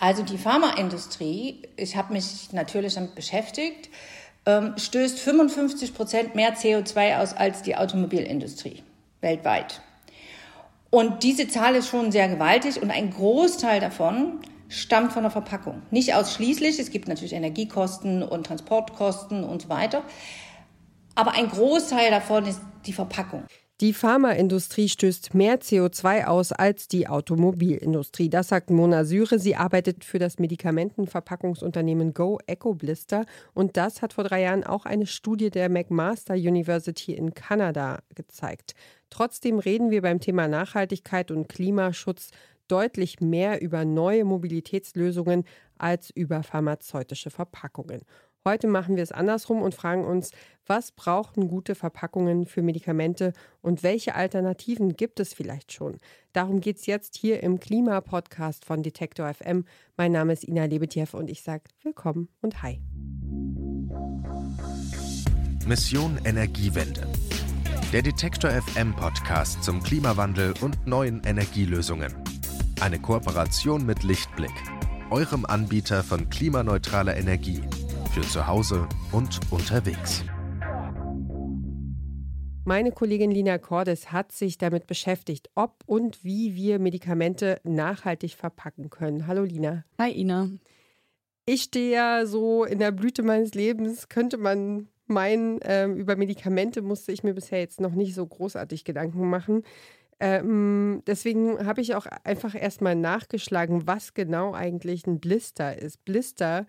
[0.00, 3.90] Also die Pharmaindustrie, ich habe mich natürlich damit beschäftigt,
[4.46, 8.82] ähm, stößt 55 Prozent mehr CO2 aus als die Automobilindustrie
[9.20, 9.82] weltweit.
[10.88, 15.82] Und diese Zahl ist schon sehr gewaltig und ein Großteil davon stammt von der Verpackung.
[15.90, 20.02] Nicht ausschließlich, es gibt natürlich Energiekosten und Transportkosten und so weiter,
[21.14, 23.44] aber ein Großteil davon ist die Verpackung.
[23.80, 28.28] Die Pharmaindustrie stößt mehr CO2 aus als die Automobilindustrie.
[28.28, 29.38] Das sagt Mona Syre.
[29.38, 33.24] Sie arbeitet für das Medikamentenverpackungsunternehmen Go EcoBlister.
[33.54, 38.74] Und das hat vor drei Jahren auch eine Studie der McMaster University in Kanada gezeigt.
[39.08, 42.32] Trotzdem reden wir beim Thema Nachhaltigkeit und Klimaschutz
[42.68, 45.44] deutlich mehr über neue Mobilitätslösungen
[45.78, 48.02] als über pharmazeutische Verpackungen.
[48.46, 50.30] Heute machen wir es andersrum und fragen uns,
[50.66, 56.00] was brauchen gute Verpackungen für Medikamente und welche Alternativen gibt es vielleicht schon?
[56.32, 59.66] Darum geht es jetzt hier im Klimapodcast von Detektor FM.
[59.98, 62.80] Mein Name ist Ina Lebetjew und ich sage willkommen und hi.
[65.66, 67.06] Mission Energiewende.
[67.92, 72.14] Der Detektor FM Podcast zum Klimawandel und neuen Energielösungen.
[72.80, 74.54] Eine Kooperation mit Lichtblick,
[75.10, 77.60] eurem Anbieter von klimaneutraler Energie
[78.10, 80.24] für zu Hause und unterwegs.
[82.64, 88.90] Meine Kollegin Lina Cordes hat sich damit beschäftigt, ob und wie wir Medikamente nachhaltig verpacken
[88.90, 89.26] können.
[89.28, 89.84] Hallo Lina.
[89.98, 90.50] Hi Ina.
[91.46, 96.82] Ich stehe ja so in der Blüte meines Lebens, könnte man meinen, ähm, über Medikamente
[96.82, 99.62] musste ich mir bisher jetzt noch nicht so großartig Gedanken machen.
[100.18, 106.04] Ähm, deswegen habe ich auch einfach erstmal nachgeschlagen, was genau eigentlich ein Blister ist.
[106.04, 106.66] Blister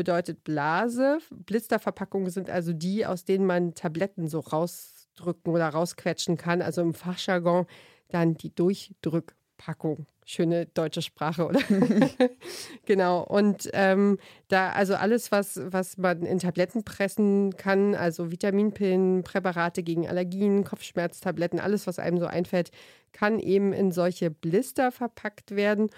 [0.00, 1.18] bedeutet Blase.
[1.30, 6.62] Blisterverpackungen sind also die, aus denen man Tabletten so rausdrücken oder rausquetschen kann.
[6.62, 7.66] Also im Fachjargon
[8.08, 10.06] dann die Durchdrückpackung.
[10.24, 11.60] Schöne deutsche Sprache, oder?
[12.86, 13.22] genau.
[13.22, 14.16] Und ähm,
[14.48, 20.64] da, also alles, was, was man in Tabletten pressen kann, also Vitaminpillen, Präparate gegen Allergien,
[20.64, 22.70] Kopfschmerztabletten, alles, was einem so einfällt,
[23.12, 25.90] kann eben in solche Blister verpackt werden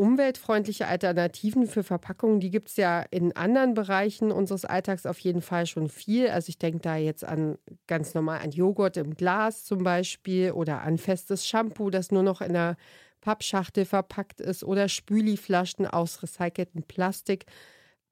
[0.00, 5.42] umweltfreundliche Alternativen für Verpackungen, die gibt es ja in anderen Bereichen unseres Alltags auf jeden
[5.42, 6.28] Fall schon viel.
[6.28, 10.80] Also ich denke da jetzt an ganz normal an Joghurt im Glas zum Beispiel oder
[10.80, 12.76] an festes Shampoo, das nur noch in einer
[13.20, 17.44] Pappschachtel verpackt ist oder Spüliflaschen aus recyceltem Plastik.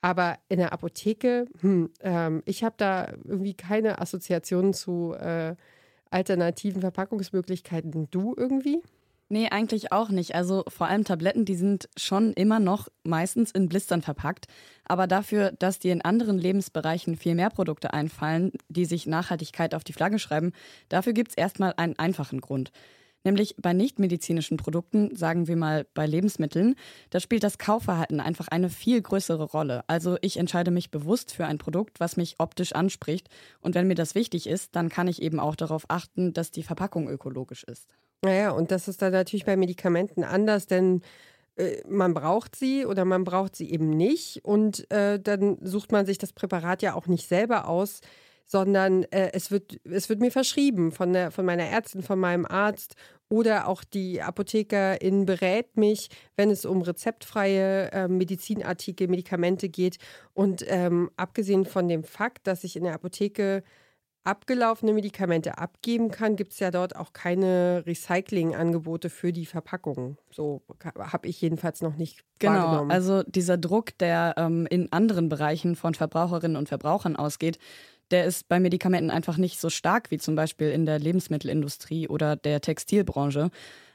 [0.03, 5.57] Aber in der Apotheke, hm, ähm, ich habe da irgendwie keine Assoziationen zu äh,
[6.11, 8.09] alternativen Verpackungsmöglichkeiten.
[8.11, 8.83] Du irgendwie?
[9.31, 10.35] Nee, eigentlich auch nicht.
[10.35, 14.47] Also vor allem Tabletten, die sind schon immer noch meistens in Blistern verpackt.
[14.85, 19.85] Aber dafür, dass dir in anderen Lebensbereichen viel mehr Produkte einfallen, die sich Nachhaltigkeit auf
[19.85, 20.53] die Flagge schreiben,
[20.89, 22.73] dafür gibt's erstmal einen einfachen Grund.
[23.23, 26.77] Nämlich bei nichtmedizinischen Produkten, sagen wir mal bei Lebensmitteln,
[27.11, 29.83] da spielt das Kaufverhalten einfach eine viel größere Rolle.
[29.89, 33.29] Also ich entscheide mich bewusst für ein Produkt, was mich optisch anspricht.
[33.61, 36.63] Und wenn mir das wichtig ist, dann kann ich eben auch darauf achten, dass die
[36.63, 37.95] Verpackung ökologisch ist.
[38.23, 41.03] Naja, und das ist dann natürlich bei Medikamenten anders, denn
[41.57, 44.45] äh, man braucht sie oder man braucht sie eben nicht.
[44.45, 48.01] Und äh, dann sucht man sich das Präparat ja auch nicht selber aus,
[48.45, 52.47] sondern äh, es, wird, es wird mir verschrieben von, der, von meiner Ärztin, von meinem
[52.47, 52.95] Arzt
[53.29, 59.99] oder auch die Apothekerin berät mich, wenn es um rezeptfreie äh, Medizinartikel, Medikamente geht.
[60.33, 63.63] Und ähm, abgesehen von dem Fakt, dass ich in der Apotheke
[64.29, 70.19] abgelaufene Medikamente abgeben kann, gibt es ja dort auch keine Recyclingangebote für die Verpackungen.
[70.31, 70.61] So
[70.99, 72.83] habe ich jedenfalls noch nicht genau.
[72.83, 77.59] Genau, also dieser Druck, der ähm, in anderen Bereichen von Verbraucherinnen und Verbrauchern ausgeht,
[78.11, 82.37] der ist bei Medikamenten einfach nicht so stark wie zum Beispiel in der Lebensmittelindustrie oder
[82.37, 83.51] der Textilbranche.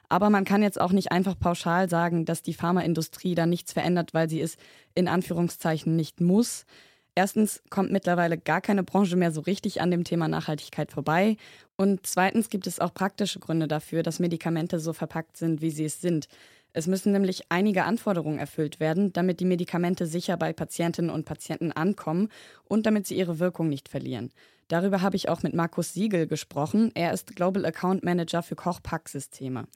[0.10, 4.14] Aber man kann jetzt auch nicht einfach pauschal sagen, dass die Pharmaindustrie da nichts verändert,
[4.14, 4.58] weil sie es
[4.96, 6.66] in Anführungszeichen nicht muss.
[7.16, 11.38] Erstens kommt mittlerweile gar keine Branche mehr so richtig an dem Thema Nachhaltigkeit vorbei.
[11.76, 15.86] Und zweitens gibt es auch praktische Gründe dafür, dass Medikamente so verpackt sind, wie sie
[15.86, 16.28] es sind.
[16.76, 21.72] Es müssen nämlich einige Anforderungen erfüllt werden, damit die Medikamente sicher bei Patientinnen und Patienten
[21.72, 22.30] ankommen
[22.66, 24.32] und damit sie ihre Wirkung nicht verlieren.
[24.70, 26.90] Darüber habe ich auch mit Markus Siegel gesprochen.
[26.96, 29.68] Er ist Global Account Manager für Kochpacksysteme.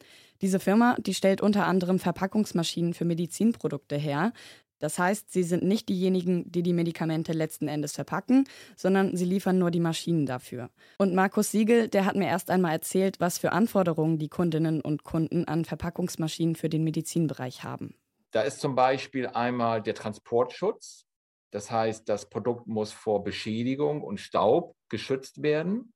[0.42, 4.34] Diese Firma, die stellt unter anderem Verpackungsmaschinen für Medizinprodukte her.
[4.80, 9.58] Das heißt, sie sind nicht diejenigen, die die Medikamente letzten Endes verpacken, sondern sie liefern
[9.58, 10.70] nur die Maschinen dafür.
[10.98, 15.04] Und Markus Siegel, der hat mir erst einmal erzählt, was für Anforderungen die Kundinnen und
[15.04, 17.96] Kunden an Verpackungsmaschinen für den Medizinbereich haben.
[18.32, 21.06] Da ist zum Beispiel einmal der Transportschutz.
[21.52, 25.94] Das heißt, das Produkt muss vor Beschädigung und Staub geschützt werden.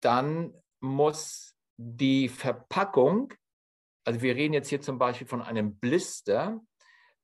[0.00, 3.32] Dann muss die Verpackung,
[4.04, 6.60] also wir reden jetzt hier zum Beispiel von einem Blister,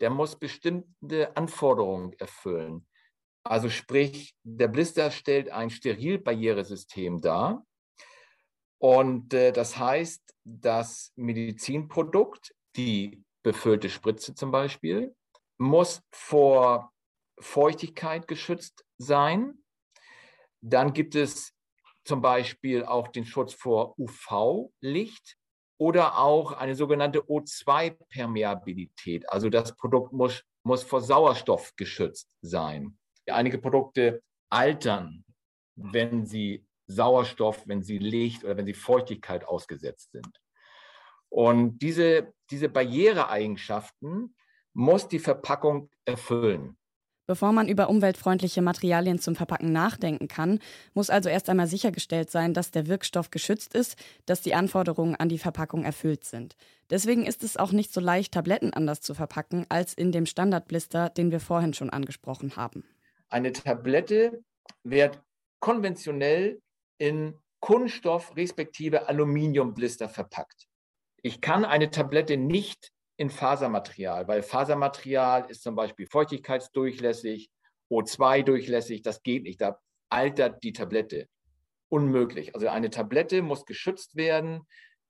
[0.01, 2.87] der muss bestimmte Anforderungen erfüllen.
[3.45, 7.67] Also sprich, der Blister stellt ein Sterilbarrieresystem dar.
[8.79, 15.15] Und äh, das heißt, das Medizinprodukt, die befüllte Spritze zum Beispiel,
[15.59, 16.93] muss vor
[17.39, 19.63] Feuchtigkeit geschützt sein.
[20.63, 21.55] Dann gibt es
[22.05, 25.40] zum Beispiel auch den Schutz vor UV-Licht
[25.81, 29.27] oder auch eine sogenannte O2-Permeabilität.
[29.31, 32.99] Also das Produkt muss, muss vor Sauerstoff geschützt sein.
[33.27, 35.25] Einige Produkte altern,
[35.77, 40.29] wenn sie Sauerstoff, wenn sie Licht oder wenn sie Feuchtigkeit ausgesetzt sind.
[41.31, 44.37] Und diese, diese Barriereeigenschaften
[44.75, 46.77] muss die Verpackung erfüllen.
[47.31, 50.59] Bevor man über umweltfreundliche Materialien zum Verpacken nachdenken kann,
[50.95, 53.97] muss also erst einmal sichergestellt sein, dass der Wirkstoff geschützt ist,
[54.27, 56.57] dass die Anforderungen an die Verpackung erfüllt sind.
[56.91, 61.09] Deswegen ist es auch nicht so leicht, Tabletten anders zu verpacken als in dem Standardblister,
[61.09, 62.83] den wir vorhin schon angesprochen haben.
[63.29, 64.43] Eine Tablette
[64.83, 65.23] wird
[65.61, 66.61] konventionell
[66.99, 70.67] in Kunststoff respektive Aluminiumblister verpackt.
[71.23, 77.51] Ich kann eine Tablette nicht in Fasermaterial, weil Fasermaterial ist zum Beispiel feuchtigkeitsdurchlässig,
[77.91, 79.79] O2 durchlässig, das geht nicht, da
[80.09, 81.29] altert die Tablette.
[81.91, 82.55] Unmöglich.
[82.55, 84.63] Also eine Tablette muss geschützt werden,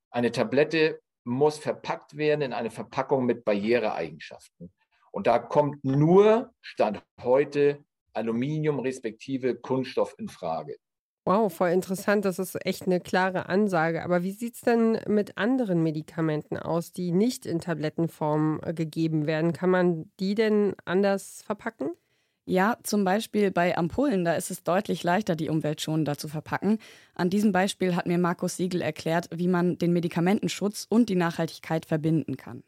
[0.09, 4.73] eine Tablette muss verpackt werden in eine Verpackung mit Barriereeigenschaften.
[5.11, 10.75] Und da kommt nur Stand heute Aluminium respektive Kunststoff in Frage.
[11.23, 12.25] Wow, voll interessant.
[12.25, 14.03] Das ist echt eine klare Ansage.
[14.03, 19.27] Aber wie sieht es denn mit anderen Medikamenten aus, die nicht in Tablettenform äh, gegeben
[19.27, 19.53] werden?
[19.53, 21.91] Kann man die denn anders verpacken?
[22.45, 26.79] Ja, zum Beispiel bei Ampullen, da ist es deutlich leichter, die umweltschonender zu verpacken.
[27.13, 31.85] An diesem Beispiel hat mir Markus Siegel erklärt, wie man den Medikamentenschutz und die Nachhaltigkeit
[31.85, 32.63] verbinden kann.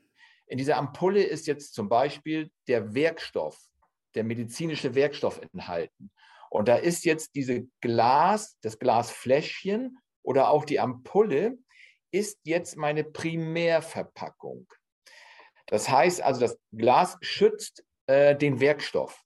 [0.45, 3.57] In dieser Ampulle ist jetzt zum Beispiel der Werkstoff,
[4.13, 6.11] der medizinische Werkstoff enthalten.
[6.53, 11.57] Und da ist jetzt diese Glas, das Glasfläschchen oder auch die Ampulle,
[12.11, 14.67] ist jetzt meine Primärverpackung.
[15.65, 19.19] Das heißt also, das Glas schützt äh, den Werkstoff.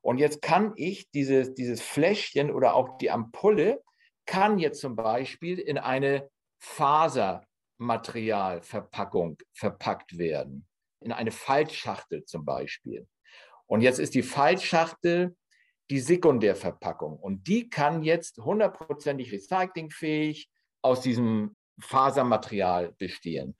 [0.00, 3.84] Und jetzt kann ich dieses, dieses Fläschchen oder auch die Ampulle,
[4.24, 6.30] kann jetzt zum Beispiel in eine
[6.60, 10.66] Fasermaterialverpackung verpackt werden.
[11.00, 13.06] In eine Faltschachtel zum Beispiel.
[13.66, 15.36] Und jetzt ist die Faltschachtel
[15.90, 17.18] die Sekundärverpackung.
[17.18, 20.50] Und die kann jetzt hundertprozentig recyclingfähig
[20.82, 23.56] aus diesem Fasermaterial bestehen.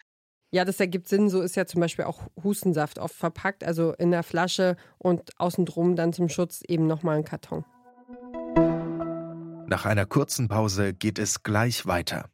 [0.50, 1.28] Ja, das ergibt Sinn.
[1.28, 5.66] So ist ja zum Beispiel auch Hustensaft oft verpackt, also in der Flasche und außen
[5.66, 7.64] drum dann zum Schutz eben nochmal ein Karton.
[9.68, 12.30] Nach einer kurzen Pause geht es gleich weiter.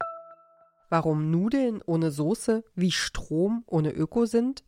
[0.89, 4.63] Warum Nudeln ohne Soße wie Strom ohne Öko sind?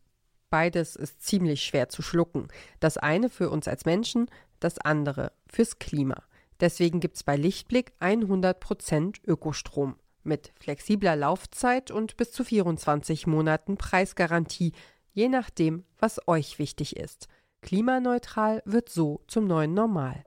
[0.49, 2.49] Beides ist ziemlich schwer zu schlucken.
[2.81, 4.29] Das eine für uns als Menschen,
[4.59, 6.23] das andere fürs Klima.
[6.59, 13.77] Deswegen gibt es bei Lichtblick 100% Ökostrom mit flexibler Laufzeit und bis zu 24 Monaten
[13.77, 14.73] Preisgarantie,
[15.13, 17.27] je nachdem, was euch wichtig ist.
[17.61, 20.23] Klimaneutral wird so zum neuen Normal.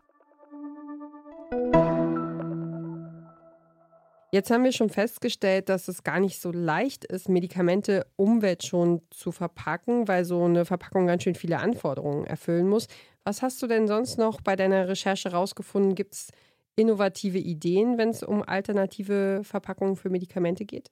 [4.33, 9.33] Jetzt haben wir schon festgestellt, dass es gar nicht so leicht ist, Medikamente umweltschonend zu
[9.33, 12.87] verpacken, weil so eine Verpackung ganz schön viele Anforderungen erfüllen muss.
[13.25, 15.97] Was hast du denn sonst noch bei deiner Recherche rausgefunden?
[15.97, 16.29] Gibt es
[16.77, 20.91] innovative Ideen, wenn es um alternative Verpackungen für Medikamente geht?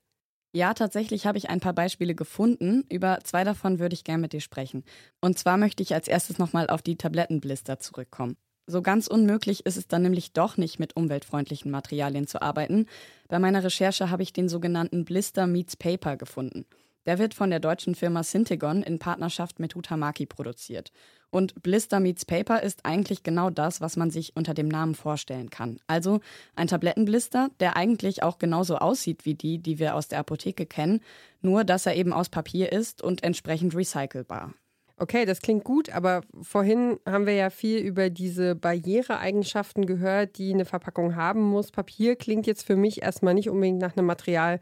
[0.55, 2.85] Ja, tatsächlich habe ich ein paar Beispiele gefunden.
[2.91, 4.85] Über zwei davon würde ich gerne mit dir sprechen.
[5.21, 8.37] Und zwar möchte ich als erstes nochmal auf die Tablettenblister zurückkommen.
[8.71, 12.85] So ganz unmöglich ist es dann nämlich doch nicht, mit umweltfreundlichen Materialien zu arbeiten.
[13.29, 16.67] Bei meiner Recherche habe ich den sogenannten Blister Meets Paper gefunden.
[17.07, 20.93] Der wird von der deutschen Firma Syntegon in Partnerschaft mit Hutamaki produziert.
[21.31, 25.49] Und Blister Meets Paper ist eigentlich genau das, was man sich unter dem Namen vorstellen
[25.49, 25.81] kann.
[25.87, 26.21] Also
[26.55, 31.01] ein Tablettenblister, der eigentlich auch genauso aussieht wie die, die wir aus der Apotheke kennen,
[31.41, 34.53] nur dass er eben aus Papier ist und entsprechend recycelbar.
[35.00, 40.52] Okay, das klingt gut, aber vorhin haben wir ja viel über diese Barriereeigenschaften gehört, die
[40.52, 41.71] eine Verpackung haben muss.
[41.71, 44.59] Papier klingt jetzt für mich erstmal nicht unbedingt nach einem Material,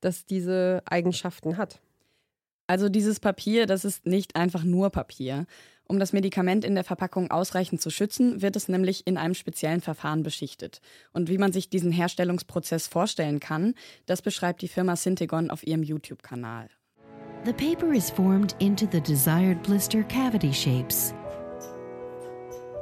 [0.00, 1.80] das diese Eigenschaften hat.
[2.66, 5.46] Also dieses Papier, das ist nicht einfach nur Papier.
[5.88, 9.80] Um das Medikament in der Verpackung ausreichend zu schützen, wird es nämlich in einem speziellen
[9.80, 10.80] Verfahren beschichtet.
[11.12, 13.74] Und wie man sich diesen Herstellungsprozess vorstellen kann,
[14.06, 16.68] das beschreibt die Firma Syntegon auf ihrem YouTube-Kanal.
[17.46, 21.14] The paper is formed into the desired blister cavity shapes.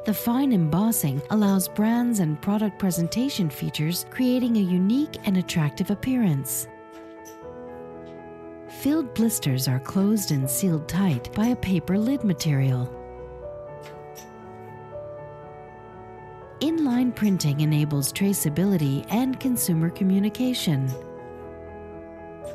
[0.06, 6.66] The fine embossing allows brands and product presentation features, creating a unique and attractive appearance.
[8.71, 12.88] filled blisters are closed and sealed tight by a paper lid material.
[16.61, 20.90] Inline printing enables traceability and consumer communication.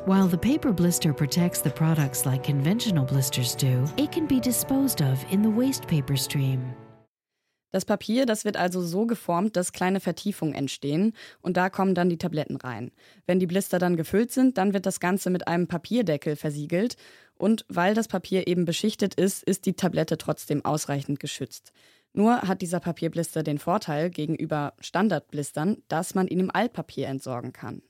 [0.06, 5.02] While the paper blister protects the products like conventional blisters do, it can be disposed
[5.02, 6.74] of in the waste paper stream.
[7.70, 12.08] Das Papier, das wird also so geformt, dass kleine Vertiefungen entstehen und da kommen dann
[12.08, 12.92] die Tabletten rein.
[13.26, 16.96] Wenn die Blister dann gefüllt sind, dann wird das Ganze mit einem Papierdeckel versiegelt
[17.34, 21.72] und weil das Papier eben beschichtet ist, ist die Tablette trotzdem ausreichend geschützt.
[22.14, 27.82] Nur hat dieser Papierblister den Vorteil gegenüber Standardblistern, dass man ihn im Altpapier entsorgen kann.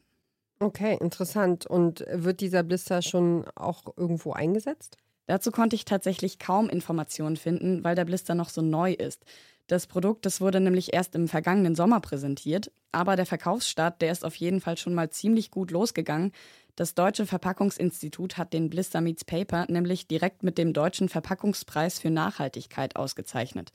[0.63, 1.67] Okay, interessant.
[1.67, 4.99] Und wird dieser Blister schon auch irgendwo eingesetzt?
[5.27, 9.25] Dazu konnte ich tatsächlich kaum Informationen finden, weil der Blister noch so neu ist.
[9.69, 14.25] Das Produkt, das wurde nämlich erst im vergangenen Sommer präsentiert, aber der Verkaufsstart, der ist
[14.25, 16.33] auf jeden Fall schon mal ziemlich gut losgegangen.
[16.75, 22.11] Das Deutsche Verpackungsinstitut hat den Blister Meets Paper nämlich direkt mit dem Deutschen Verpackungspreis für
[22.11, 23.71] Nachhaltigkeit ausgezeichnet.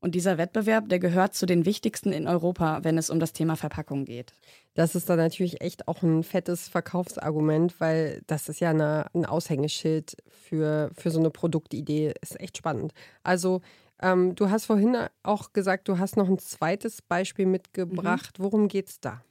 [0.00, 3.56] Und dieser Wettbewerb, der gehört zu den wichtigsten in Europa, wenn es um das Thema
[3.56, 4.32] Verpackung geht.
[4.74, 9.26] Das ist dann natürlich echt auch ein fettes Verkaufsargument, weil das ist ja eine, ein
[9.26, 12.14] Aushängeschild für, für so eine Produktidee.
[12.22, 12.94] Ist echt spannend.
[13.22, 13.60] Also,
[14.00, 18.38] ähm, du hast vorhin auch gesagt, du hast noch ein zweites Beispiel mitgebracht.
[18.38, 18.44] Mhm.
[18.44, 19.22] Worum geht's da?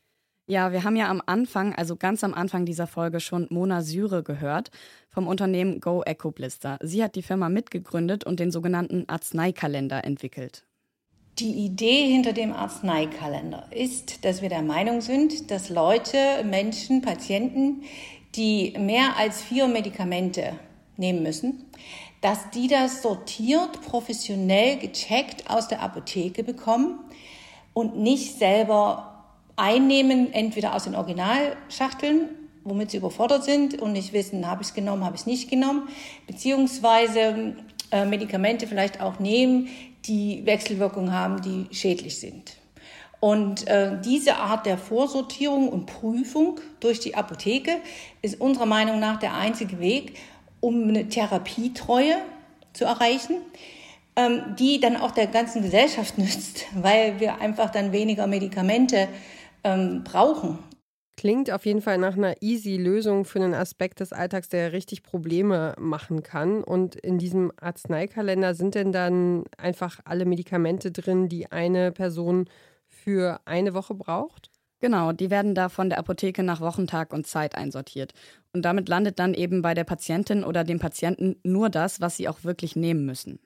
[0.49, 4.23] Ja, wir haben ja am Anfang, also ganz am Anfang dieser Folge schon Mona Syre
[4.23, 4.71] gehört
[5.11, 6.79] vom Unternehmen Go Eco Blister.
[6.81, 10.65] Sie hat die Firma mitgegründet und den sogenannten Arzneikalender entwickelt.
[11.37, 17.83] Die Idee hinter dem Arzneikalender ist, dass wir der Meinung sind, dass Leute, Menschen, Patienten,
[18.33, 20.53] die mehr als vier Medikamente
[20.97, 21.65] nehmen müssen,
[22.21, 27.01] dass die das sortiert, professionell gecheckt aus der Apotheke bekommen
[27.75, 29.08] und nicht selber
[29.59, 32.29] einnehmen, entweder aus den Originalschachteln,
[32.63, 35.49] womit sie überfordert sind und nicht wissen, habe ich es genommen, habe ich es nicht
[35.49, 35.89] genommen,
[36.27, 37.55] beziehungsweise
[37.91, 39.67] äh, Medikamente vielleicht auch nehmen,
[40.05, 42.55] die Wechselwirkungen haben, die schädlich sind.
[43.19, 47.77] Und äh, diese Art der Vorsortierung und Prüfung durch die Apotheke
[48.21, 50.17] ist unserer Meinung nach der einzige Weg,
[50.61, 52.15] um eine Therapietreue
[52.71, 53.35] zu erreichen,
[54.15, 59.09] ähm, die dann auch der ganzen Gesellschaft nützt, weil wir einfach dann weniger Medikamente
[59.63, 60.59] ähm, brauchen.
[61.17, 65.03] Klingt auf jeden Fall nach einer easy Lösung für einen Aspekt des Alltags, der richtig
[65.03, 66.63] Probleme machen kann.
[66.63, 72.45] Und in diesem Arzneikalender sind denn dann einfach alle Medikamente drin, die eine Person
[72.87, 74.49] für eine Woche braucht?
[74.79, 78.13] Genau, die werden da von der Apotheke nach Wochentag und Zeit einsortiert.
[78.53, 82.29] Und damit landet dann eben bei der Patientin oder dem Patienten nur das, was sie
[82.29, 83.39] auch wirklich nehmen müssen.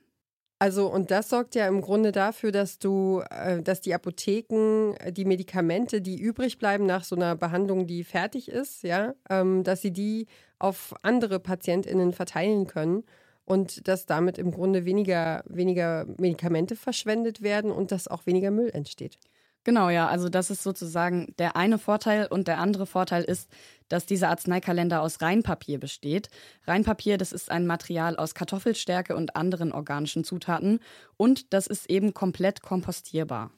[0.63, 5.11] Also, und das sorgt ja im Grunde dafür, dass du, äh, dass die Apotheken äh,
[5.11, 9.81] die Medikamente, die übrig bleiben nach so einer Behandlung, die fertig ist, ja, ähm, dass
[9.81, 10.25] sie die
[10.59, 13.03] auf andere PatientInnen verteilen können
[13.43, 18.69] und dass damit im Grunde weniger, weniger Medikamente verschwendet werden und dass auch weniger Müll
[18.69, 19.17] entsteht.
[19.65, 20.07] Genau, ja.
[20.07, 23.49] Also das ist sozusagen der eine Vorteil und der andere Vorteil ist,
[23.93, 26.29] dass dieser Arzneikalender aus Reinpapier besteht.
[26.65, 30.79] Reinpapier, das ist ein Material aus Kartoffelstärke und anderen organischen Zutaten
[31.15, 33.51] und das ist eben komplett kompostierbar.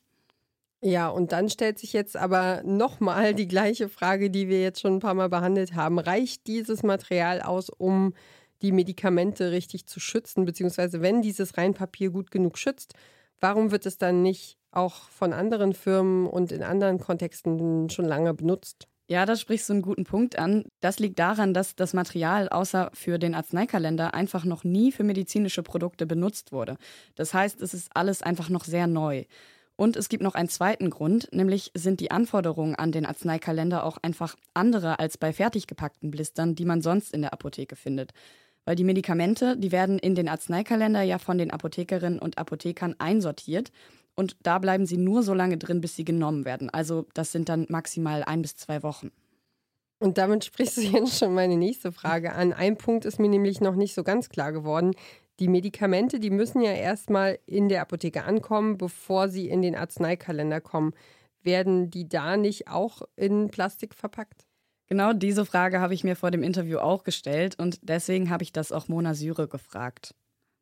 [0.82, 4.98] Ja, und dann stellt sich jetzt aber nochmal die gleiche Frage, die wir jetzt schon
[4.98, 6.00] ein paar Mal behandelt haben.
[6.00, 8.14] Reicht dieses Material aus, um
[8.62, 12.94] die Medikamente richtig zu schützen, beziehungsweise wenn dieses Reinpapier gut genug schützt,
[13.40, 18.34] warum wird es dann nicht auch von anderen Firmen und in anderen Kontexten schon lange
[18.34, 18.90] benutzt.
[19.08, 20.66] Ja, da sprichst du einen guten Punkt an.
[20.80, 25.62] Das liegt daran, dass das Material außer für den Arzneikalender einfach noch nie für medizinische
[25.62, 26.78] Produkte benutzt wurde.
[27.14, 29.26] Das heißt, es ist alles einfach noch sehr neu.
[29.76, 33.98] Und es gibt noch einen zweiten Grund, nämlich sind die Anforderungen an den Arzneikalender auch
[34.02, 38.12] einfach andere als bei fertig gepackten Blistern, die man sonst in der Apotheke findet.
[38.64, 43.72] Weil die Medikamente, die werden in den Arzneikalender ja von den Apothekerinnen und Apothekern einsortiert
[44.16, 46.70] und da bleiben sie nur so lange drin, bis sie genommen werden.
[46.70, 49.12] Also das sind dann maximal ein bis zwei Wochen.
[50.00, 52.54] Und damit sprichst du jetzt schon meine nächste Frage an.
[52.54, 54.94] Ein Punkt ist mir nämlich noch nicht so ganz klar geworden.
[55.40, 60.62] Die Medikamente, die müssen ja erstmal in der Apotheke ankommen, bevor sie in den Arzneikalender
[60.62, 60.94] kommen.
[61.44, 64.46] Werden die da nicht auch in Plastik verpackt?
[64.88, 68.54] Genau diese Frage habe ich mir vor dem Interview auch gestellt und deswegen habe ich
[68.54, 70.16] das auch Mona Syre gefragt.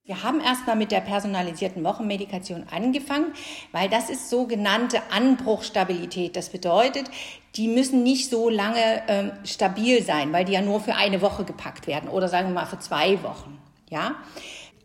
[0.06, 3.32] Wir haben erstmal mit der personalisierten Wochenmedikation angefangen,
[3.72, 6.36] weil das ist sogenannte Anbruchstabilität.
[6.36, 7.10] Das bedeutet,
[7.56, 11.46] die müssen nicht so lange ähm, stabil sein, weil die ja nur für eine Woche
[11.46, 13.58] gepackt werden oder sagen wir mal für zwei Wochen.
[13.90, 14.16] Ja,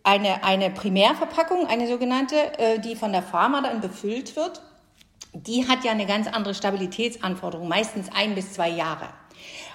[0.05, 4.63] eine, eine Primärverpackung, eine sogenannte, äh, die von der Pharma dann befüllt wird,
[5.33, 9.09] die hat ja eine ganz andere Stabilitätsanforderung, meistens ein bis zwei Jahre.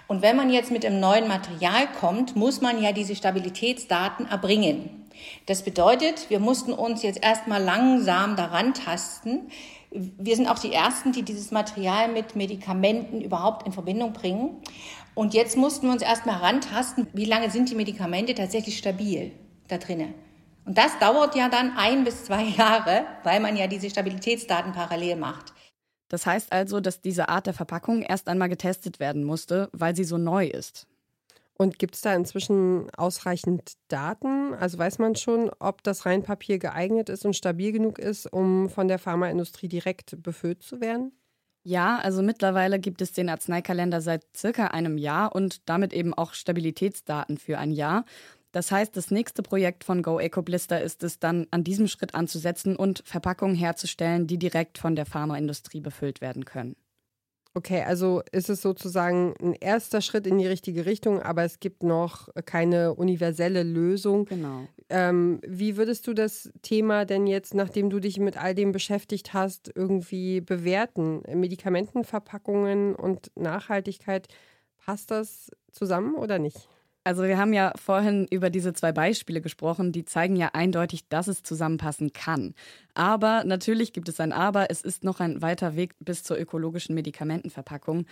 [0.08, 5.03] Und wenn man jetzt mit einem neuen Material kommt, muss man ja diese Stabilitätsdaten erbringen.
[5.46, 9.50] Das bedeutet, wir mussten uns jetzt erstmal langsam daran tasten.
[9.92, 14.62] Wir sind auch die Ersten, die dieses Material mit Medikamenten überhaupt in Verbindung bringen.
[15.16, 19.32] Und jetzt mussten wir uns erstmal herantasten, wie lange sind die Medikamente tatsächlich stabil
[19.68, 20.14] da drinnen.
[20.66, 25.18] Und das dauert ja dann ein bis zwei Jahre, weil man ja diese Stabilitätsdaten parallel
[25.18, 25.54] macht.
[26.10, 30.04] Das heißt also, dass diese Art der Verpackung erst einmal getestet werden musste, weil sie
[30.04, 30.88] so neu ist.
[31.58, 34.54] Und gibt es da inzwischen ausreichend Daten?
[34.56, 38.88] Also weiß man schon, ob das Reinpapier geeignet ist und stabil genug ist, um von
[38.88, 41.14] der Pharmaindustrie direkt befüllt zu werden?
[41.66, 46.34] Ja, also mittlerweile gibt es den Arzneikalender seit circa einem Jahr und damit eben auch
[46.34, 48.04] Stabilitätsdaten für ein Jahr.
[48.52, 52.16] Das heißt, das nächste Projekt von Go Eco Blister ist es dann, an diesem Schritt
[52.16, 56.76] anzusetzen und Verpackungen herzustellen, die direkt von der Pharmaindustrie befüllt werden können.
[57.56, 61.84] Okay, also ist es sozusagen ein erster Schritt in die richtige Richtung, aber es gibt
[61.84, 64.26] noch keine universelle Lösung.
[64.26, 64.68] Genau.
[64.90, 69.34] Ähm, wie würdest du das Thema denn jetzt, nachdem du dich mit all dem beschäftigt
[69.34, 71.22] hast, irgendwie bewerten?
[71.32, 74.28] Medikamentenverpackungen und Nachhaltigkeit,
[74.84, 76.68] passt das zusammen oder nicht?
[77.06, 81.28] Also wir haben ja vorhin über diese zwei Beispiele gesprochen, die zeigen ja eindeutig, dass
[81.28, 82.54] es zusammenpassen kann.
[82.94, 86.96] Aber natürlich gibt es ein Aber, es ist noch ein weiter Weg bis zur ökologischen
[86.96, 88.06] Medikamentenverpackung.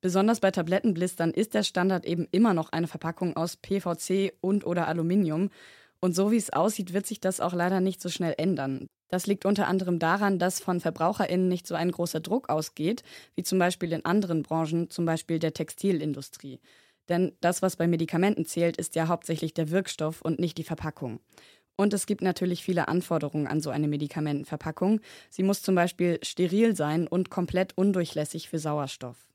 [0.00, 4.88] Besonders bei Tablettenblistern ist der Standard eben immer noch eine Verpackung aus PVC und oder
[4.88, 5.50] Aluminium.
[6.00, 8.88] Und so wie es aussieht, wird sich das auch leider nicht so schnell ändern.
[9.08, 13.04] Das liegt unter anderem daran, dass von VerbraucherInnen nicht so ein großer Druck ausgeht,
[13.36, 16.58] wie zum Beispiel in anderen Branchen, zum Beispiel der Textilindustrie.
[17.08, 21.20] Denn das, was bei Medikamenten zählt, ist ja hauptsächlich der Wirkstoff und nicht die Verpackung.
[21.76, 25.00] Und es gibt natürlich viele Anforderungen an so eine Medikamentenverpackung.
[25.30, 29.32] Sie muss zum Beispiel steril sein und komplett undurchlässig für Sauerstoff.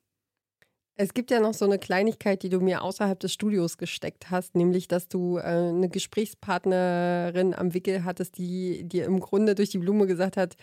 [0.99, 4.55] Es gibt ja noch so eine Kleinigkeit, die du mir außerhalb des Studios gesteckt hast,
[4.55, 9.77] nämlich, dass du äh, eine Gesprächspartnerin am Wickel hattest, die dir im Grunde durch die
[9.77, 10.55] Blume gesagt hat,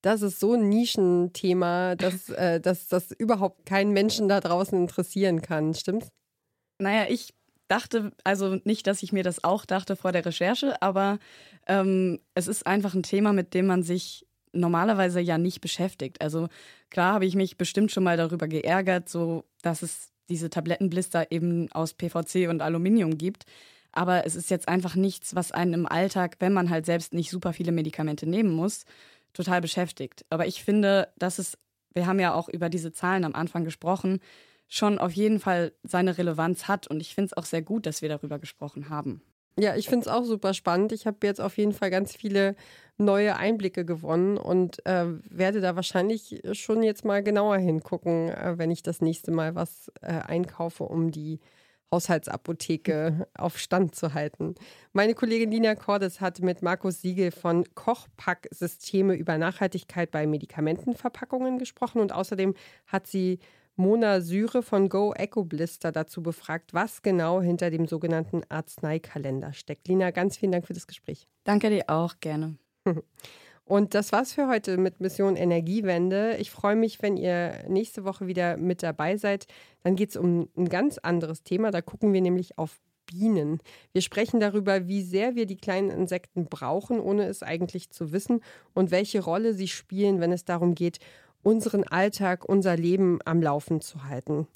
[0.00, 5.42] das ist so ein Nischenthema, dass, äh, dass das überhaupt keinen Menschen da draußen interessieren
[5.42, 5.74] kann.
[5.74, 6.08] Stimmt's?
[6.82, 7.34] Naja, ich
[7.68, 11.18] dachte, also nicht, dass ich mir das auch dachte vor der Recherche, aber
[11.66, 16.20] ähm, es ist einfach ein Thema, mit dem man sich normalerweise ja nicht beschäftigt.
[16.20, 16.48] Also
[16.90, 21.70] klar habe ich mich bestimmt schon mal darüber geärgert, so dass es diese Tablettenblister eben
[21.72, 23.44] aus PVC und Aluminium gibt.
[23.92, 27.30] Aber es ist jetzt einfach nichts, was einen im Alltag, wenn man halt selbst nicht
[27.30, 28.84] super viele Medikamente nehmen muss,
[29.32, 30.24] total beschäftigt.
[30.30, 31.58] Aber ich finde, dass es,
[31.94, 34.20] wir haben ja auch über diese Zahlen am Anfang gesprochen,
[34.72, 36.86] schon auf jeden Fall seine Relevanz hat.
[36.86, 39.20] Und ich finde es auch sehr gut, dass wir darüber gesprochen haben.
[39.58, 40.92] Ja, ich finde es auch super spannend.
[40.92, 42.56] Ich habe jetzt auf jeden Fall ganz viele
[42.96, 48.70] neue Einblicke gewonnen und äh, werde da wahrscheinlich schon jetzt mal genauer hingucken, äh, wenn
[48.70, 51.40] ich das nächste Mal was äh, einkaufe, um die
[51.90, 54.54] Haushaltsapotheke auf Stand zu halten.
[54.94, 62.00] Meine Kollegin Lina Cordes hat mit Markus Siegel von Kochpack-Systeme über Nachhaltigkeit bei Medikamentenverpackungen gesprochen
[62.00, 62.54] und außerdem
[62.86, 63.38] hat sie
[63.76, 69.88] Mona Syre von Go Eco Blister dazu befragt, was genau hinter dem sogenannten Arzneikalender steckt.
[69.88, 71.26] Lina, ganz vielen Dank für das Gespräch.
[71.44, 72.56] Danke dir auch, gerne.
[73.64, 76.36] Und das war's für heute mit Mission Energiewende.
[76.38, 79.46] Ich freue mich, wenn ihr nächste Woche wieder mit dabei seid.
[79.82, 81.70] Dann geht es um ein ganz anderes Thema.
[81.70, 83.60] Da gucken wir nämlich auf Bienen.
[83.92, 88.42] Wir sprechen darüber, wie sehr wir die kleinen Insekten brauchen, ohne es eigentlich zu wissen,
[88.74, 90.98] und welche Rolle sie spielen, wenn es darum geht,
[91.42, 94.46] unseren Alltag, unser Leben am Laufen zu halten.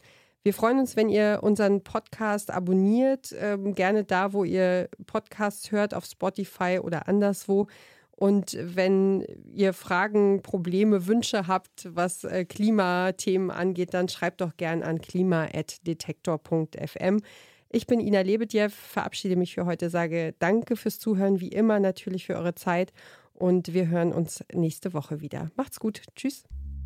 [0.42, 5.92] Wir freuen uns, wenn ihr unseren Podcast abonniert, ähm, gerne da, wo ihr Podcasts hört,
[5.92, 7.66] auf Spotify oder anderswo.
[8.12, 14.84] Und wenn ihr Fragen, Probleme, Wünsche habt, was äh, Klimathemen angeht, dann schreibt doch gern
[14.84, 17.20] an klima.detektor.fm.
[17.68, 22.24] Ich bin Ina Lebedjew, verabschiede mich für heute, sage danke fürs Zuhören, wie immer natürlich
[22.24, 22.92] für eure Zeit
[23.34, 25.50] und wir hören uns nächste Woche wieder.
[25.56, 26.02] Macht's gut.
[26.14, 26.44] Tschüss.